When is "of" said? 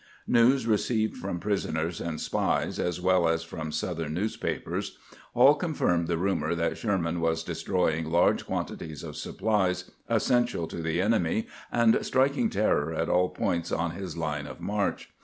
9.03-9.15, 14.47-14.59